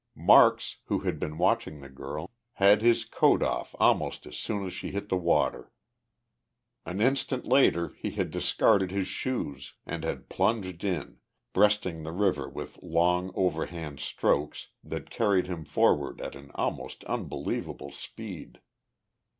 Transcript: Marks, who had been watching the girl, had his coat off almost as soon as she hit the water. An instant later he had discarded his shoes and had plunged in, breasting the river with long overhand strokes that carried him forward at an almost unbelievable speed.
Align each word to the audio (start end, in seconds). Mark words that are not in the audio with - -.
Marks, 0.15 0.77
who 0.85 1.01
had 1.01 1.19
been 1.19 1.37
watching 1.37 1.79
the 1.79 1.87
girl, 1.87 2.31
had 2.53 2.81
his 2.81 3.03
coat 3.05 3.43
off 3.43 3.75
almost 3.77 4.25
as 4.25 4.35
soon 4.35 4.65
as 4.65 4.73
she 4.73 4.89
hit 4.89 5.09
the 5.09 5.15
water. 5.15 5.71
An 6.87 6.99
instant 6.99 7.45
later 7.45 7.89
he 7.95 8.09
had 8.09 8.31
discarded 8.31 8.89
his 8.89 9.07
shoes 9.07 9.75
and 9.85 10.03
had 10.03 10.27
plunged 10.27 10.83
in, 10.83 11.19
breasting 11.53 12.01
the 12.01 12.11
river 12.13 12.49
with 12.49 12.81
long 12.81 13.29
overhand 13.35 13.99
strokes 13.99 14.69
that 14.83 15.11
carried 15.11 15.45
him 15.45 15.63
forward 15.65 16.19
at 16.19 16.33
an 16.33 16.49
almost 16.55 17.03
unbelievable 17.03 17.91
speed. 17.91 18.59